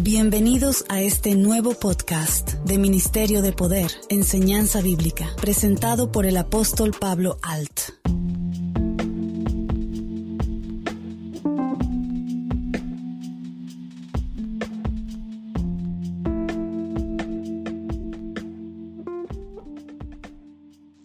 [0.00, 6.92] Bienvenidos a este nuevo podcast de Ministerio de Poder, Enseñanza Bíblica, presentado por el apóstol
[6.98, 7.80] Pablo Alt.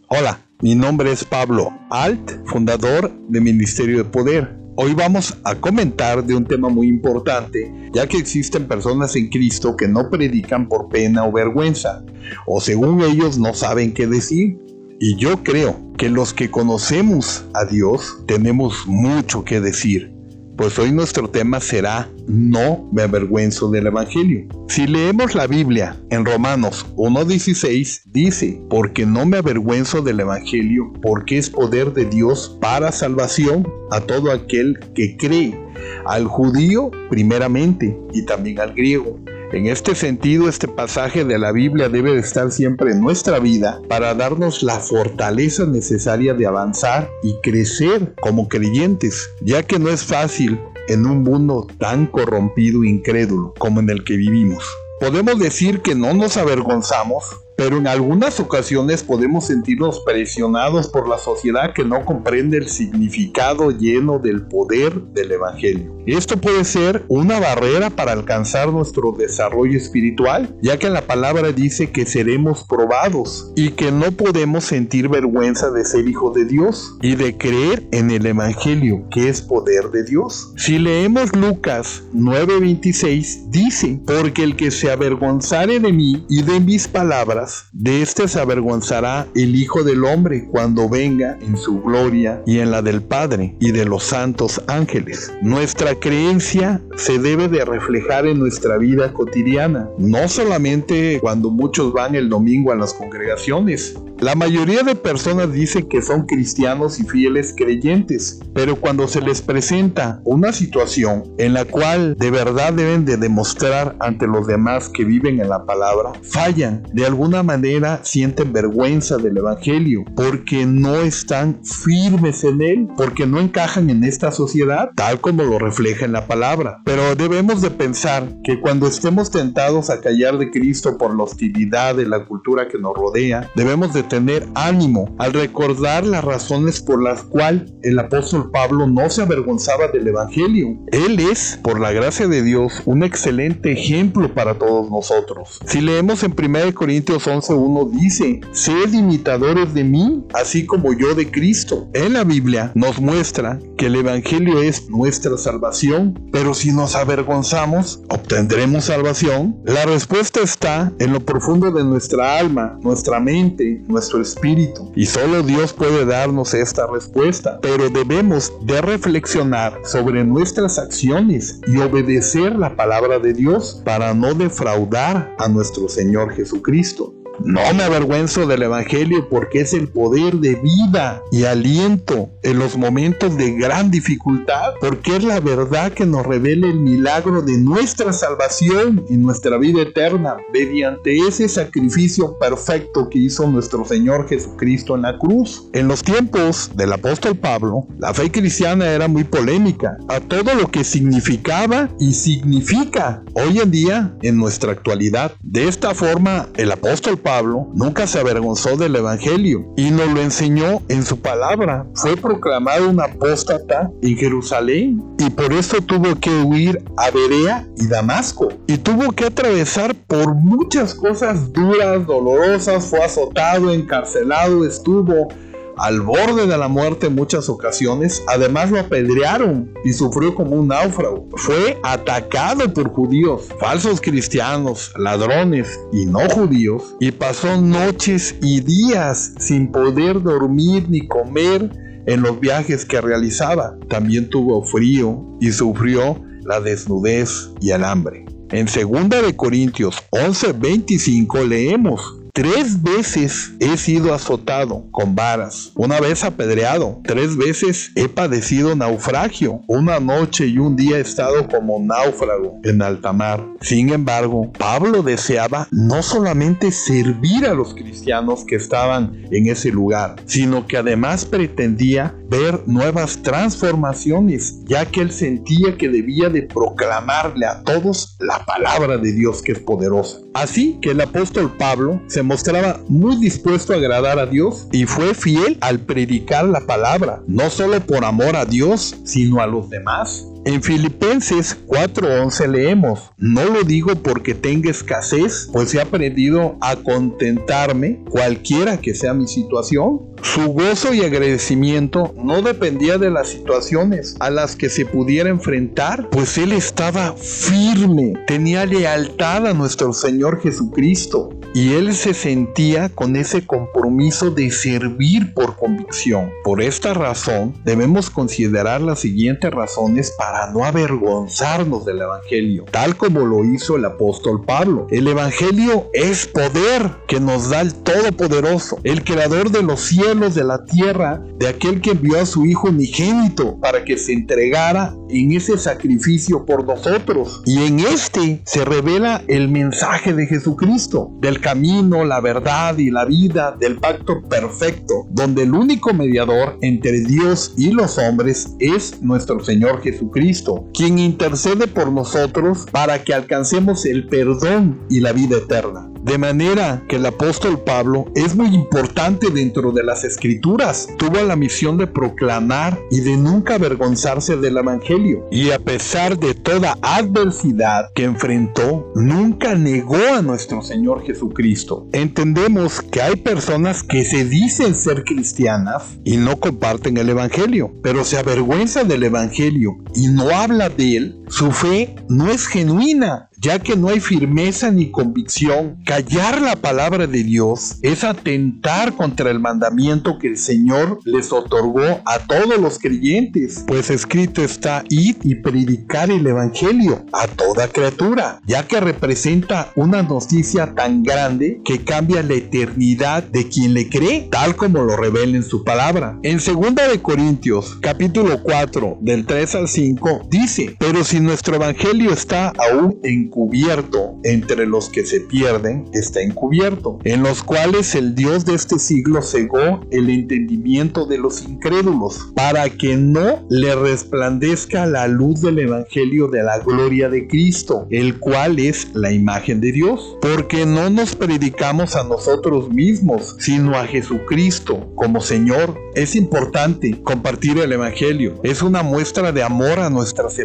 [0.07, 4.62] Hola, mi nombre es Pablo Alt, fundador de Ministerio de Poder.
[4.75, 9.75] Hoy vamos a comentar de un tema muy importante, ya que existen personas en Cristo
[9.77, 12.03] que no predican por pena o vergüenza,
[12.47, 14.57] o según ellos no saben qué decir.
[14.99, 20.12] Y yo creo que los que conocemos a Dios tenemos mucho que decir
[20.57, 24.47] pues hoy nuestro tema será No me avergüenzo del Evangelio.
[24.67, 31.37] Si leemos la Biblia en Romanos 1.16, dice, porque no me avergüenzo del Evangelio, porque
[31.37, 35.59] es poder de Dios para salvación a todo aquel que cree,
[36.05, 39.19] al judío primeramente y también al griego.
[39.53, 43.79] En este sentido, este pasaje de la Biblia debe de estar siempre en nuestra vida
[43.87, 50.03] para darnos la fortaleza necesaria de avanzar y crecer como creyentes, ya que no es
[50.03, 54.63] fácil en un mundo tan corrompido e incrédulo como en el que vivimos.
[54.99, 61.17] Podemos decir que no nos avergonzamos pero en algunas ocasiones podemos sentirnos presionados por la
[61.17, 65.93] sociedad que no comprende el significado lleno del poder del Evangelio.
[66.05, 71.91] Esto puede ser una barrera para alcanzar nuestro desarrollo espiritual, ya que la palabra dice
[71.91, 77.15] que seremos probados y que no podemos sentir vergüenza de ser hijo de Dios y
[77.15, 80.53] de creer en el Evangelio, que es poder de Dios.
[80.57, 86.87] Si leemos Lucas 9:26, dice, porque el que se avergonzare de mí y de mis
[86.87, 92.59] palabras, de este se avergonzará el Hijo del Hombre cuando venga en su gloria y
[92.59, 95.31] en la del Padre y de los santos ángeles.
[95.41, 102.15] Nuestra creencia se debe de reflejar en nuestra vida cotidiana, no solamente cuando muchos van
[102.15, 107.53] el domingo a las congregaciones, la mayoría de personas dicen que son cristianos y fieles
[107.57, 113.17] creyentes, pero cuando se les presenta una situación en la cual de verdad deben de
[113.17, 116.83] demostrar ante los demás que viven en la palabra, fallan.
[116.93, 123.41] De alguna manera sienten vergüenza del Evangelio porque no están firmes en él, porque no
[123.41, 126.79] encajan en esta sociedad tal como lo refleja en la palabra.
[126.85, 131.95] Pero debemos de pensar que cuando estemos tentados a callar de Cristo por la hostilidad
[131.95, 137.01] de la cultura que nos rodea, debemos de tener ánimo al recordar las razones por
[137.01, 140.77] las cuales el apóstol Pablo no se avergonzaba del Evangelio.
[140.91, 145.59] Él es, por la gracia de Dios, un excelente ejemplo para todos nosotros.
[145.65, 151.31] Si leemos en 1 Corintios 11.1 dice, sed imitadores de mí, así como yo de
[151.31, 151.87] Cristo.
[151.93, 158.03] En la Biblia nos muestra que el Evangelio es nuestra salvación, pero si nos avergonzamos,
[158.09, 159.57] ¿obtendremos salvación?
[159.65, 164.91] La respuesta está en lo profundo de nuestra alma, nuestra mente, nuestra nuestro espíritu.
[164.95, 167.59] Y solo Dios puede darnos esta respuesta.
[167.61, 174.33] Pero debemos de reflexionar sobre nuestras acciones y obedecer la palabra de Dios para no
[174.33, 177.13] defraudar a nuestro Señor Jesucristo.
[177.39, 182.77] No me avergüenzo del Evangelio porque es el poder de vida y aliento en los
[182.77, 188.13] momentos de gran dificultad, porque es la verdad que nos revela el milagro de nuestra
[188.13, 195.01] salvación y nuestra vida eterna mediante ese sacrificio perfecto que hizo nuestro Señor Jesucristo en
[195.01, 195.67] la cruz.
[195.73, 200.69] En los tiempos del apóstol Pablo, la fe cristiana era muy polémica a todo lo
[200.69, 205.31] que significaba y significa hoy en día en nuestra actualidad.
[205.41, 210.81] De esta forma, el apóstol Pablo nunca se avergonzó del Evangelio y nos lo enseñó
[210.89, 211.87] en su palabra.
[211.95, 217.87] Fue proclamado un apóstata en Jerusalén y por eso tuvo que huir a Berea y
[217.87, 225.29] Damasco y tuvo que atravesar por muchas cosas duras, dolorosas, fue azotado, encarcelado, estuvo
[225.77, 228.23] al borde de la muerte en muchas ocasiones.
[228.27, 231.27] Además lo apedrearon y sufrió como un náufrago.
[231.35, 236.95] Fue atacado por judíos, falsos cristianos, ladrones y no judíos.
[236.99, 241.69] Y pasó noches y días sin poder dormir ni comer
[242.05, 243.77] en los viajes que realizaba.
[243.89, 248.25] También tuvo frío y sufrió la desnudez y el hambre.
[248.51, 256.23] En 2 de Corintios 11:25 leemos, Tres veces he sido azotado con varas, una vez
[256.23, 262.59] apedreado, tres veces he padecido naufragio, una noche y un día he estado como náufrago
[262.63, 263.45] en alta mar.
[263.61, 270.15] Sin embargo, Pablo deseaba no solamente servir a los cristianos que estaban en ese lugar,
[270.25, 277.45] sino que además pretendía ver nuevas transformaciones, ya que él sentía que debía de proclamarle
[277.45, 280.17] a todos la palabra de Dios que es poderosa.
[280.33, 285.13] Así que el apóstol Pablo se mostraba muy dispuesto a agradar a Dios y fue
[285.13, 290.25] fiel al predicar la palabra, no solo por amor a Dios, sino a los demás.
[290.45, 298.03] En Filipenses 4:11 leemos, no lo digo porque tenga escasez, pues he aprendido a contentarme
[298.09, 300.12] cualquiera que sea mi situación.
[300.23, 306.09] Su gozo y agradecimiento no dependía de las situaciones a las que se pudiera enfrentar,
[306.09, 313.15] pues él estaba firme, tenía lealtad a nuestro Señor Jesucristo y él se sentía con
[313.15, 316.31] ese compromiso de servir por convicción.
[316.43, 323.19] Por esta razón debemos considerar las siguientes razones para no avergonzarnos del Evangelio, tal como
[323.25, 324.87] lo hizo el apóstol Pablo.
[324.89, 330.43] El Evangelio es poder que nos da el Todopoderoso, el creador de los cielos, de
[330.43, 335.31] la tierra, de aquel que envió a su Hijo unigénito para que se entregara en
[335.31, 337.41] ese sacrificio por nosotros.
[337.45, 343.05] Y en este se revela el mensaje de Jesucristo, del camino, la verdad y la
[343.05, 349.43] vida, del pacto perfecto, donde el único mediador entre Dios y los hombres es nuestro
[349.43, 355.89] Señor Jesucristo, quien intercede por nosotros para que alcancemos el perdón y la vida eterna.
[356.03, 360.87] De manera que el apóstol Pablo es muy importante dentro de las escrituras.
[360.97, 365.27] Tuvo la misión de proclamar y de nunca avergonzarse del Evangelio.
[365.31, 371.87] Y a pesar de toda adversidad que enfrentó, nunca negó a nuestro Señor Jesucristo.
[371.91, 378.03] Entendemos que hay personas que se dicen ser cristianas y no comparten el Evangelio, pero
[378.03, 381.22] se avergüenza del Evangelio y no habla de él.
[381.33, 385.77] Su fe no es genuina ya que no hay firmeza ni convicción.
[385.85, 392.01] Callar la palabra de Dios es atentar contra el mandamiento que el Señor les otorgó
[392.05, 398.39] a todos los creyentes, pues escrito está id y predicar el Evangelio a toda criatura,
[398.45, 404.29] ya que representa una noticia tan grande que cambia la eternidad de quien le cree,
[404.31, 406.17] tal como lo revela en su palabra.
[406.23, 412.53] En 2 de Corintios, capítulo 4, del 3 al 5, dice, pero nuestro Evangelio está
[412.71, 414.15] aún en encubierto.
[414.23, 419.21] Entre los que se pierden está encubierto, en los cuales el Dios de este siglo
[419.21, 426.27] cegó el entendimiento de los incrédulos, para que no le resplandezca la luz del Evangelio
[426.27, 431.15] de la gloria de Cristo, el cual es la imagen de Dios, porque no nos
[431.15, 434.91] predicamos a nosotros mismos, sino a Jesucristo.
[434.95, 435.77] Como Señor.
[435.95, 440.39] Es importante compartir el Evangelio, es una muestra de amor a nuestras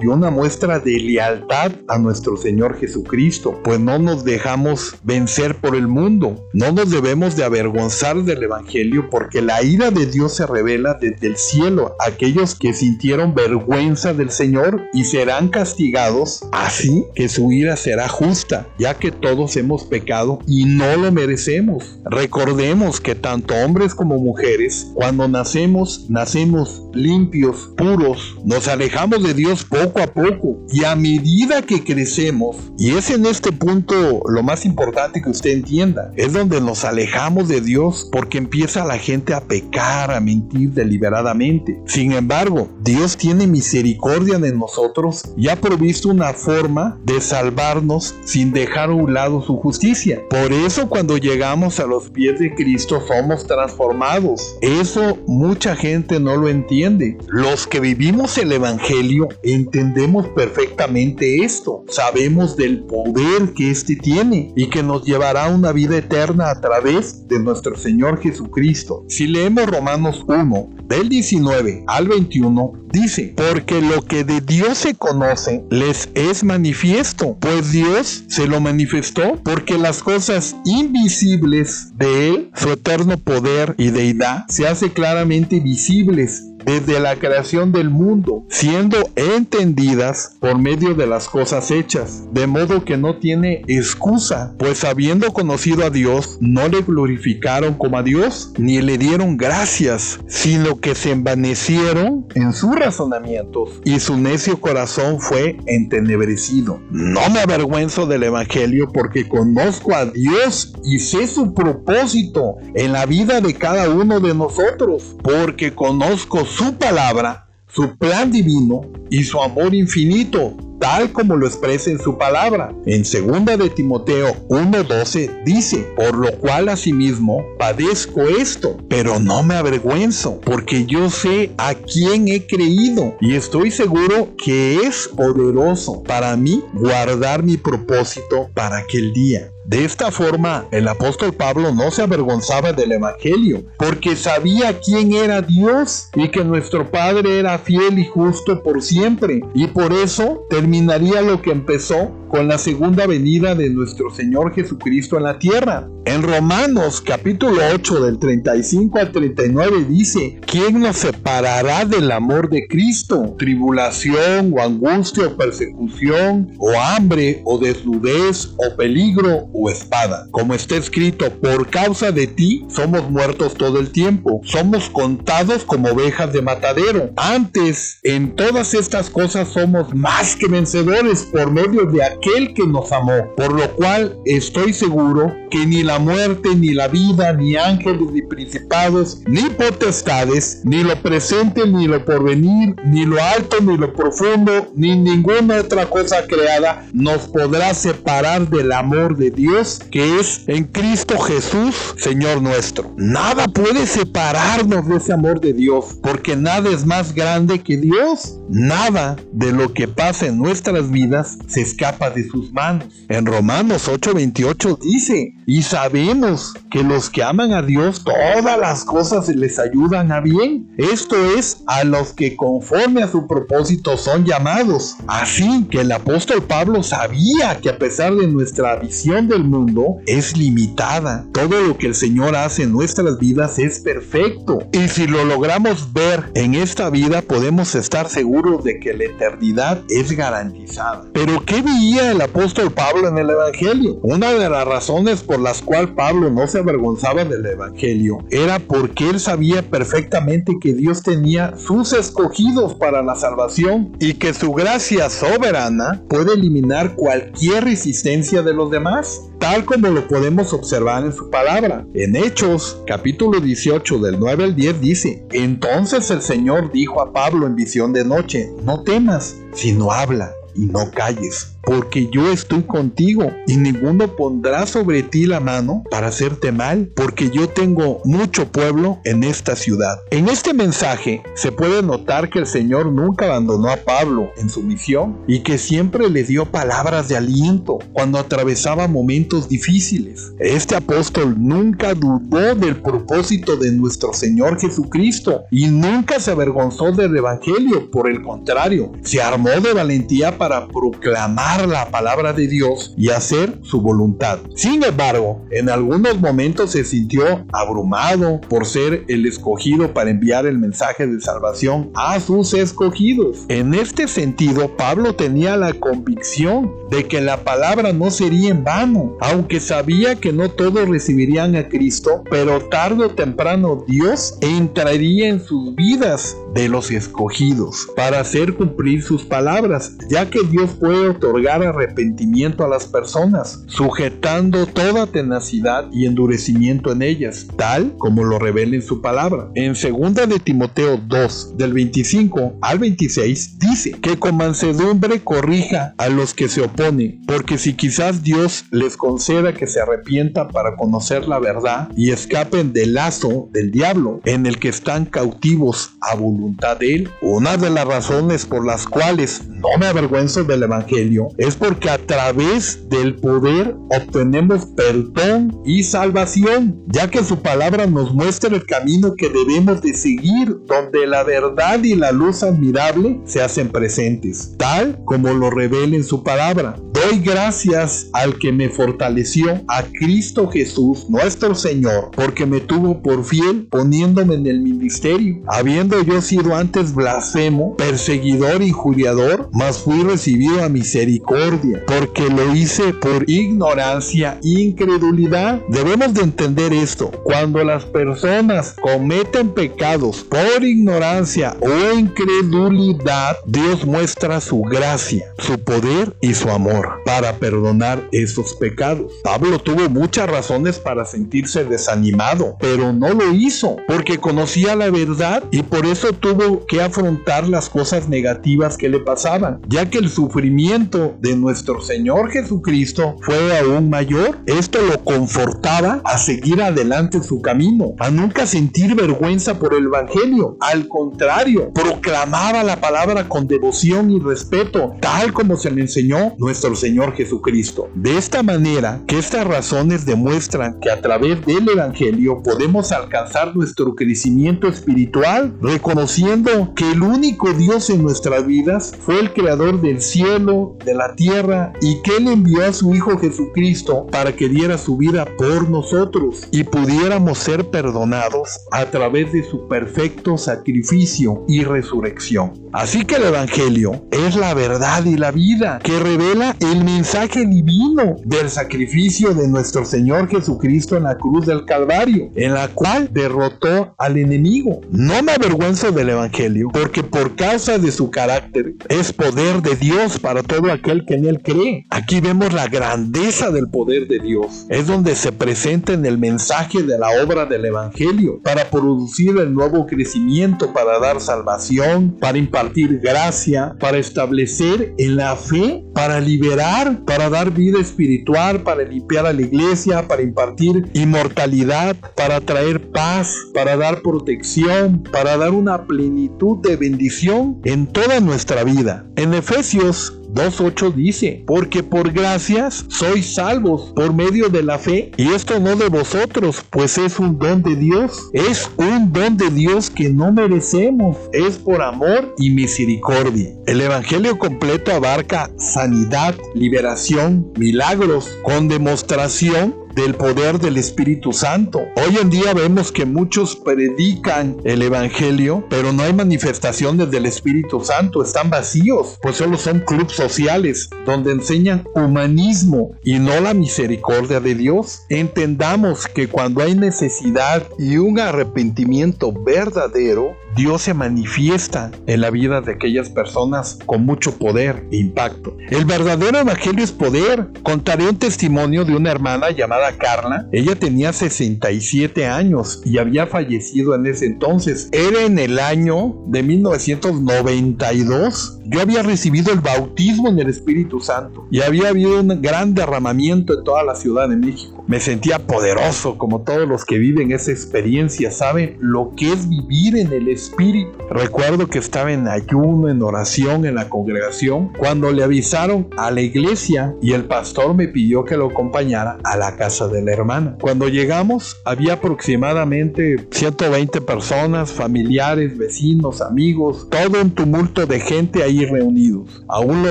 [0.00, 5.74] y una muestra de lealtad a nuestro Señor Jesucristo, pues no nos dejamos vencer por
[5.74, 6.46] el mundo.
[6.52, 11.26] No nos debemos de avergonzar del Evangelio porque la ira de Dios se revela desde
[11.26, 17.50] el cielo a aquellos que sintieron vergüenza del Señor y serán castigados así que su
[17.52, 21.98] ira será justa, ya que todos hemos pecado y no lo merecemos.
[22.04, 29.55] Recordemos que tanto hombres como mujeres, cuando nacemos, nacemos limpios, puros, nos alejamos de Dios
[29.64, 34.64] poco a poco y a medida que crecemos, y es en este punto lo más
[34.64, 39.40] importante que usted entienda, es donde nos alejamos de Dios porque empieza la gente a
[39.40, 41.80] pecar, a mentir deliberadamente.
[41.86, 48.52] Sin embargo, Dios tiene misericordia de nosotros y ha provisto una forma de salvarnos sin
[48.52, 50.22] dejar a un lado su justicia.
[50.28, 54.56] Por eso cuando llegamos a los pies de Cristo somos transformados.
[54.60, 57.18] Eso mucha gente no lo entiende.
[57.28, 64.68] Los que vivimos el Evangelio entendemos perfectamente esto sabemos del poder que éste tiene y
[64.68, 69.04] que nos llevará a una vida eterna a través de nuestro Señor Jesucristo.
[69.08, 74.94] Si leemos Romanos 1, del 19 al 21, dice, porque lo que de Dios se
[74.94, 82.50] conoce les es manifiesto, pues Dios se lo manifestó porque las cosas invisibles de Él,
[82.54, 88.96] su eterno poder y deidad, se hace claramente visibles desde la creación del mundo, siendo
[89.14, 95.32] entendidas por medio de las cosas hechas, de modo que no tiene excusa, pues habiendo
[95.32, 100.96] conocido a Dios, no le glorificaron como a Dios, ni le dieron gracias, sino que
[100.96, 106.80] se envanecieron en sus razonamientos, y su necio corazón fue entenebrecido.
[106.90, 113.06] No me avergüenzo del Evangelio porque conozco a Dios y sé su propósito en la
[113.06, 116.44] vida de cada uno de nosotros, porque conozco
[116.78, 122.74] palabra, su plan divino y su amor infinito tal como lo expresa en su palabra.
[122.86, 129.54] En 2 de Timoteo 1:12 dice, por lo cual asimismo padezco esto, pero no me
[129.54, 136.36] avergüenzo, porque yo sé a quién he creído y estoy seguro que es poderoso para
[136.36, 139.50] mí guardar mi propósito para aquel día.
[139.66, 145.42] De esta forma, el apóstol Pablo no se avergonzaba del Evangelio, porque sabía quién era
[145.42, 151.20] Dios y que nuestro Padre era fiel y justo por siempre, y por eso terminaría
[151.20, 155.88] lo que empezó con la segunda venida de nuestro Señor Jesucristo en la tierra.
[156.04, 162.68] En Romanos capítulo 8 del 35 al 39 dice, ¿quién nos separará del amor de
[162.68, 163.34] Cristo?
[163.36, 170.28] Tribulación o angustia o persecución o hambre o desnudez o peligro o espada.
[170.30, 175.88] Como está escrito, por causa de ti somos muertos todo el tiempo, somos contados como
[175.88, 177.10] ovejas de matadero.
[177.16, 183.34] Antes, en todas estas cosas somos más que vencedores por medio de que nos amó,
[183.36, 188.22] por lo cual estoy seguro que ni la muerte, ni la vida, ni ángeles, ni
[188.22, 194.68] principados, ni potestades, ni lo presente, ni lo porvenir, ni lo alto, ni lo profundo,
[194.74, 200.64] ni ninguna otra cosa creada nos podrá separar del amor de Dios que es en
[200.64, 202.92] Cristo Jesús, Señor nuestro.
[202.96, 208.38] Nada puede separarnos de ese amor de Dios, porque nada es más grande que Dios.
[208.48, 212.86] Nada de lo que pasa en nuestras vidas se escapa de sus manos.
[213.08, 219.28] En Romanos 8:28 dice, y sabemos que los que aman a Dios, todas las cosas
[219.28, 220.74] les ayudan a bien.
[220.76, 224.96] Esto es a los que conforme a su propósito son llamados.
[225.06, 230.36] Así que el apóstol Pablo sabía que a pesar de nuestra visión del mundo es
[230.36, 234.58] limitada, todo lo que el Señor hace en nuestras vidas es perfecto.
[234.72, 239.82] Y si lo logramos ver en esta vida, podemos estar seguros de que la eternidad
[239.88, 241.04] es garantizada.
[241.12, 241.62] Pero ¿qué
[241.96, 243.98] veía el apóstol Pablo en el Evangelio?
[244.02, 249.08] Una de las razones por las cuales Pablo no se avergonzaba del Evangelio era porque
[249.08, 255.08] él sabía perfectamente que Dios tenía sus escogidos para la salvación y que su gracia
[255.10, 261.30] soberana puede eliminar cualquier resistencia de los demás tal como lo podemos observar en su
[261.30, 261.86] palabra.
[261.94, 267.46] En Hechos, capítulo 18 del 9 al 10 dice, entonces el Señor dijo a Pablo
[267.46, 273.32] en visión de noche, no temas, sino habla y no calles porque yo estoy contigo
[273.48, 279.00] y ninguno pondrá sobre ti la mano para hacerte mal, porque yo tengo mucho pueblo
[279.04, 279.98] en esta ciudad.
[280.10, 284.62] En este mensaje se puede notar que el Señor nunca abandonó a Pablo en su
[284.62, 290.32] misión y que siempre le dio palabras de aliento cuando atravesaba momentos difíciles.
[290.38, 297.16] Este apóstol nunca dudó del propósito de nuestro Señor Jesucristo y nunca se avergonzó del
[297.16, 303.10] Evangelio, por el contrario, se armó de valentía para proclamar la palabra de Dios y
[303.10, 304.38] hacer su voluntad.
[304.54, 310.58] Sin embargo, en algunos momentos se sintió abrumado por ser el escogido para enviar el
[310.58, 313.44] mensaje de salvación a sus escogidos.
[313.48, 319.16] En este sentido, Pablo tenía la convicción de que la palabra no sería en vano,
[319.20, 325.40] aunque sabía que no todos recibirían a Cristo, pero tarde o temprano Dios entraría en
[325.40, 331.45] sus vidas de los escogidos para hacer cumplir sus palabras, ya que Dios puede otorgar
[331.48, 338.76] arrepentimiento a las personas, sujetando toda tenacidad y endurecimiento en ellas, tal como lo revela
[338.76, 339.48] en su palabra.
[339.54, 346.08] En 2 de Timoteo 2, del 25 al 26, dice que con mansedumbre corrija a
[346.08, 351.28] los que se oponen, porque si quizás Dios les conceda que se arrepientan para conocer
[351.28, 356.78] la verdad y escapen del lazo del diablo en el que están cautivos a voluntad
[356.78, 357.10] de Él.
[357.22, 361.98] Una de las razones por las cuales no me avergüenzo del Evangelio es porque a
[361.98, 369.14] través del poder obtenemos perdón y salvación, ya que su palabra nos muestra el camino
[369.14, 374.98] que debemos de seguir, donde la verdad y la luz admirable se hacen presentes, tal
[375.04, 376.76] como lo revela en su palabra.
[377.08, 383.24] Doy gracias al que me fortaleció, a Cristo Jesús, nuestro Señor, porque me tuvo por
[383.24, 390.64] fiel poniéndome en el ministerio, habiendo yo sido antes blasfemo, perseguidor, injuriador, mas fui recibido
[390.64, 395.60] a misericordia, porque lo hice por ignorancia incredulidad.
[395.68, 397.12] Debemos de entender esto.
[397.22, 406.16] Cuando las personas cometen pecados por ignorancia o incredulidad, Dios muestra su gracia, su poder
[406.20, 406.95] y su amor.
[407.04, 409.12] Para perdonar esos pecados.
[409.22, 415.44] Pablo tuvo muchas razones para sentirse desanimado, pero no lo hizo porque conocía la verdad
[415.50, 420.08] y por eso tuvo que afrontar las cosas negativas que le pasaban, ya que el
[420.08, 424.38] sufrimiento de nuestro Señor Jesucristo fue aún mayor.
[424.46, 430.56] Esto lo confortaba a seguir adelante su camino, a nunca sentir vergüenza por el Evangelio.
[430.60, 436.74] Al contrario, proclamaba la palabra con devoción y respeto, tal como se le enseñó nuestro
[436.74, 437.88] Señor Jesucristo.
[437.94, 443.94] De esta manera, que estas razones demuestran que a través del Evangelio podemos alcanzar nuestro
[443.94, 450.76] crecimiento espiritual, reconociendo que el único Dios en nuestras vidas fue el creador del cielo,
[450.84, 454.96] de la tierra, y que Él envió a su Hijo Jesucristo para que diera su
[454.96, 462.52] vida por nosotros y pudiéramos ser perdonados a través de su perfecto sacrificio y resurrección.
[462.72, 468.16] Así que el Evangelio es la verdad y la vida que revela el mensaje divino
[468.24, 473.94] del sacrificio de nuestro Señor Jesucristo en la cruz del Calvario, en la cual derrotó
[473.98, 474.80] al enemigo.
[474.90, 480.18] No me avergüenzo del Evangelio, porque por causa de su carácter es poder de Dios
[480.18, 481.86] para todo aquel que en él cree.
[481.90, 484.66] Aquí vemos la grandeza del poder de Dios.
[484.68, 489.52] Es donde se presenta en el mensaje de la obra del Evangelio para producir el
[489.52, 496.65] nuevo crecimiento, para dar salvación, para impartir gracia, para establecer en la fe, para liberar,
[497.04, 503.36] para dar vida espiritual, para limpiar a la iglesia, para impartir inmortalidad, para traer paz,
[503.54, 509.06] para dar protección, para dar una plenitud de bendición en toda nuestra vida.
[509.16, 515.32] En Efesios 2.8 dice, porque por gracias sois salvos por medio de la fe, y
[515.32, 519.90] esto no de vosotros, pues es un don de Dios, es un don de Dios
[519.90, 523.54] que no merecemos, es por amor y misericordia.
[523.66, 531.80] El Evangelio completo abarca sanidad, liberación, milagros, con demostración del poder del Espíritu Santo.
[531.96, 537.80] Hoy en día vemos que muchos predican el Evangelio, pero no hay manifestaciones del Espíritu
[537.80, 544.38] Santo, están vacíos, pues solo son clubes sociales donde enseñan humanismo y no la misericordia
[544.38, 545.00] de Dios.
[545.08, 552.62] Entendamos que cuando hay necesidad y un arrepentimiento verdadero, Dios se manifiesta en la vida
[552.62, 555.54] de aquellas personas con mucho poder e impacto.
[555.68, 557.48] El verdadero evangelio es poder.
[557.62, 560.48] Contaré un testimonio de una hermana llamada Carla.
[560.52, 564.88] Ella tenía 67 años y había fallecido en ese entonces.
[564.92, 568.60] Era en el año de 1992.
[568.64, 573.52] Yo había recibido el bautismo en el Espíritu Santo y había habido un gran derramamiento
[573.52, 574.75] en toda la Ciudad de México.
[574.88, 579.96] Me sentía poderoso como todos los que viven esa experiencia, saben lo que es vivir
[579.96, 580.92] en el Espíritu.
[581.10, 586.20] Recuerdo que estaba en ayuno, en oración, en la congregación, cuando le avisaron a la
[586.20, 590.56] iglesia y el pastor me pidió que lo acompañara a la casa de la hermana.
[590.60, 598.64] Cuando llegamos había aproximadamente 120 personas, familiares, vecinos, amigos, todo un tumulto de gente ahí
[598.64, 599.42] reunidos.
[599.48, 599.90] Aún lo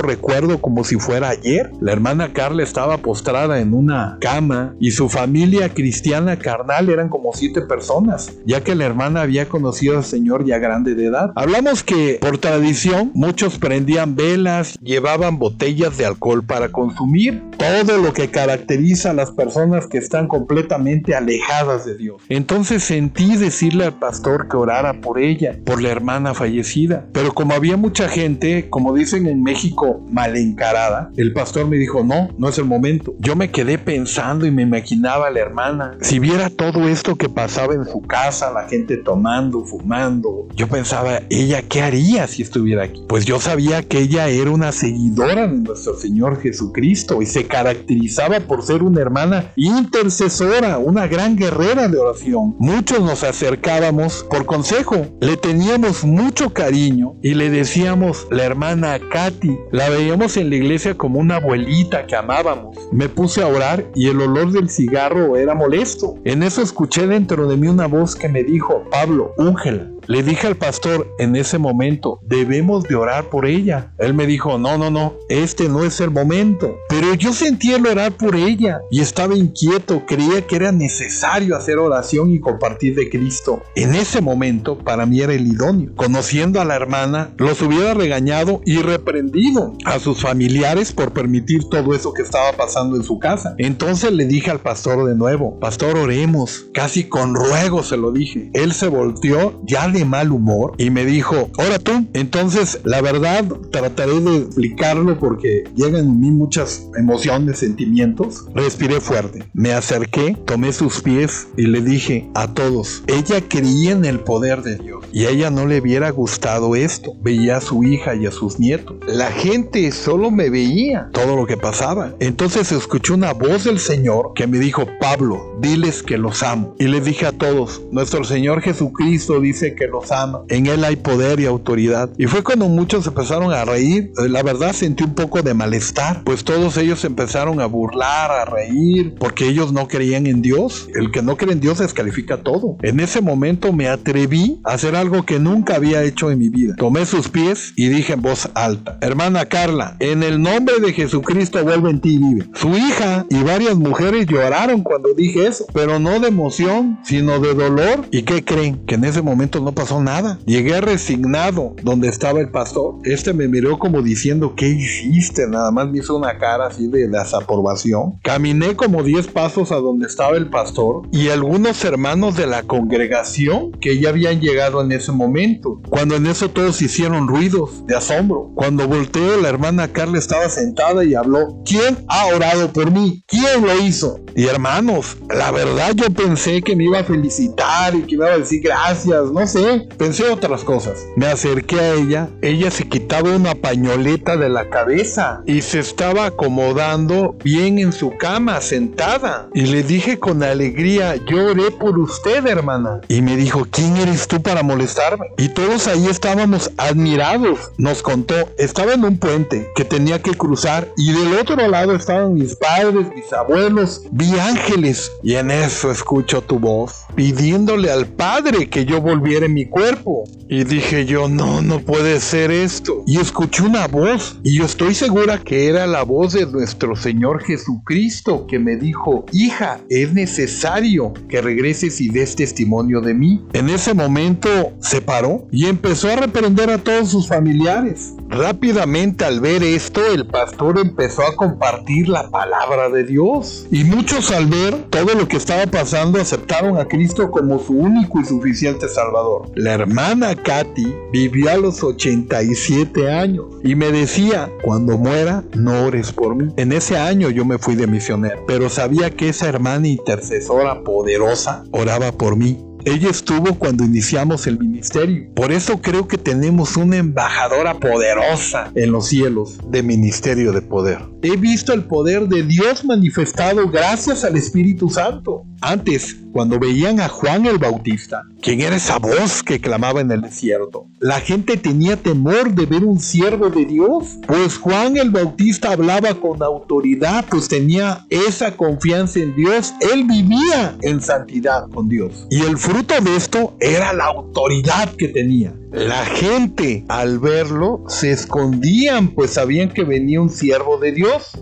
[0.00, 1.70] recuerdo como si fuera ayer.
[1.80, 7.32] La hermana Carla estaba postrada en una cama y su familia cristiana carnal eran como
[7.32, 11.32] siete personas, ya que la hermana había conocido al Señor ya grande de edad.
[11.34, 18.12] Hablamos que por tradición muchos prendían velas, llevaban botellas de alcohol para consumir, todo lo
[18.12, 22.22] que caracteriza a las personas que están completamente alejadas de Dios.
[22.28, 27.54] Entonces sentí decirle al pastor que orara por ella, por la hermana fallecida, pero como
[27.54, 32.48] había mucha gente, como dicen en México, mal encarada, el pastor me dijo, no, no
[32.48, 33.14] es el momento.
[33.18, 35.96] Yo me quedé pensando y me imaginaba la hermana.
[36.02, 41.22] Si viera todo esto que pasaba en su casa, la gente tomando, fumando, yo pensaba,
[41.30, 43.02] ¿ella qué haría si estuviera aquí?
[43.08, 48.40] Pues yo sabía que ella era una seguidora de nuestro Señor Jesucristo y se caracterizaba
[48.40, 52.54] por ser una hermana intercesora, una gran guerrera de oración.
[52.58, 59.56] Muchos nos acercábamos por consejo, le teníamos mucho cariño y le decíamos, la hermana Katy,
[59.72, 62.76] la veíamos en la iglesia como una abuelita que amábamos.
[62.92, 66.16] Me puse a orar y el olor del cigarro era molesto.
[66.24, 69.90] En eso escuché dentro de mí una voz que me dijo, Pablo, úngela.
[70.08, 73.92] Le dije al pastor en ese momento, debemos de orar por ella.
[73.98, 76.76] Él me dijo, no, no, no, este no es el momento.
[76.88, 81.78] Pero yo sentí el orar por ella y estaba inquieto, creía que era necesario hacer
[81.78, 83.62] oración y compartir de Cristo.
[83.74, 85.90] En ese momento para mí era el idóneo.
[85.96, 91.94] Conociendo a la hermana, los hubiera regañado y reprendido a sus familiares por permitir todo
[91.94, 93.56] eso que estaba pasando en su casa.
[93.58, 96.66] Entonces le dije al pastor de nuevo, pastor, oremos.
[96.72, 98.50] Casi con ruego se lo dije.
[98.54, 103.44] Él se volteó ya de mal humor y me dijo, ahora tú, entonces la verdad
[103.70, 108.46] trataré de explicarlo porque llegan en mí muchas emociones, sentimientos.
[108.54, 114.04] Respiré fuerte, me acerqué, tomé sus pies y le dije a todos, ella creía en
[114.04, 117.14] el poder de Dios y a ella no le hubiera gustado esto.
[117.22, 118.96] Veía a su hija y a sus nietos.
[119.06, 122.14] La gente solo me veía todo lo que pasaba.
[122.20, 126.74] Entonces escuché una voz del Señor que me dijo, Pablo, diles que los amo.
[126.78, 130.42] Y les dije a todos, nuestro Señor Jesucristo dice que los ama.
[130.48, 132.10] En Él hay poder y autoridad.
[132.18, 134.12] Y fue cuando muchos empezaron a reír.
[134.28, 139.14] La verdad sentí un poco de malestar, pues todos ellos empezaron a burlar, a reír,
[139.18, 140.88] porque ellos no creían en Dios.
[140.94, 142.76] El que no cree en Dios descalifica todo.
[142.82, 146.74] En ese momento me atreví a hacer algo que nunca había hecho en mi vida.
[146.76, 151.62] Tomé sus pies y dije en voz alta, hermana Carla, en el nombre de Jesucristo
[151.62, 152.48] vuelve en ti y vive.
[152.54, 157.54] Su hija y varias mujeres lloraron cuando dije eso, pero no de emoción, sino de
[157.54, 158.06] dolor.
[158.10, 158.84] ¿Y qué creen?
[158.86, 160.40] Que en ese momento no pasó nada.
[160.46, 162.96] Llegué resignado donde estaba el pastor.
[163.04, 165.46] Este me miró como diciendo, ¿qué hiciste?
[165.46, 168.18] Nada más me hizo una cara así de desaprobación.
[168.24, 173.70] Caminé como 10 pasos a donde estaba el pastor y algunos hermanos de la congregación
[173.72, 175.80] que ya habían llegado en ese momento.
[175.90, 178.50] Cuando en eso todos hicieron ruidos de asombro.
[178.54, 183.22] Cuando volteé, la hermana Carla estaba sentada y habló, ¿quién ha orado por mí?
[183.26, 184.20] ¿Quién lo hizo?
[184.34, 188.38] Y hermanos, la verdad yo pensé que me iba a felicitar y que iba a
[188.38, 189.65] decir gracias, no sé,
[189.96, 191.04] pensé otras cosas.
[191.16, 196.26] Me acerqué a ella, ella se quitaba una pañoleta de la cabeza y se estaba
[196.26, 199.48] acomodando bien en su cama, sentada.
[199.54, 203.00] Y le dije con alegría, yo oré por usted, hermana.
[203.08, 205.26] Y me dijo, ¿quién eres tú para molestarme?
[205.38, 207.70] Y todos ahí estábamos admirados.
[207.78, 212.34] Nos contó, estaba en un puente que tenía que cruzar y del otro lado estaban
[212.34, 215.10] mis padres, mis abuelos, vi ángeles.
[215.22, 220.24] Y en eso escucho tu voz pidiéndole al Padre que yo volviera en mi cuerpo.
[220.50, 223.02] Y dije yo, no, no puede ser esto.
[223.06, 227.42] Y escuché una voz y yo estoy segura que era la voz de nuestro Señor
[227.42, 233.42] Jesucristo que me dijo, hija, es necesario que regreses y des testimonio de mí.
[233.54, 238.12] En ese momento se paró y empezó a reprender a todos sus familiares.
[238.28, 243.66] Rápidamente al ver esto, el pastor empezó a compartir la palabra de Dios.
[243.70, 248.20] Y muchos al ver todo lo que estaba pasando aceptaron a Cristo como su único
[248.20, 249.50] y suficiente Salvador.
[249.54, 256.12] La hermana Katy vivió a los 87 años y me decía, cuando muera, no ores
[256.12, 256.52] por mí.
[256.56, 261.64] En ese año yo me fui de misionero, pero sabía que esa hermana intercesora poderosa
[261.72, 265.28] oraba por mí ella estuvo cuando iniciamos el ministerio.
[265.34, 271.15] Por eso creo que tenemos una embajadora poderosa en los cielos de ministerio de poder.
[271.28, 275.42] He visto el poder de Dios manifestado gracias al Espíritu Santo.
[275.60, 280.20] Antes, cuando veían a Juan el Bautista, quien era esa voz que clamaba en el
[280.20, 285.72] desierto, la gente tenía temor de ver un siervo de Dios, pues Juan el Bautista
[285.72, 292.28] hablaba con autoridad, pues tenía esa confianza en Dios, él vivía en santidad con Dios.
[292.30, 295.54] Y el fruto de esto era la autoridad que tenía.
[295.72, 300.92] La gente al verlo se escondían, pues sabían que venía un siervo de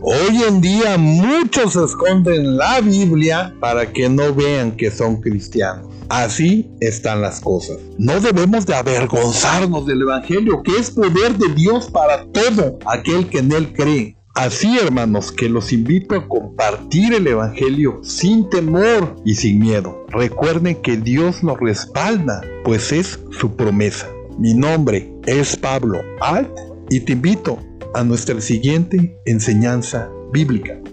[0.02, 5.86] Hoy en día muchos esconden la Biblia para que no vean que son cristianos.
[6.08, 7.78] Así están las cosas.
[7.98, 13.38] No debemos de avergonzarnos del Evangelio, que es poder de Dios para todo aquel que
[13.38, 14.16] en él cree.
[14.34, 20.04] Así, hermanos, que los invito a compartir el Evangelio sin temor y sin miedo.
[20.08, 24.08] Recuerden que Dios nos respalda, pues es su promesa.
[24.38, 26.50] Mi nombre es Pablo Alt
[26.90, 27.58] y te invito
[27.94, 30.83] a nuestra siguiente enseñanza bíblica.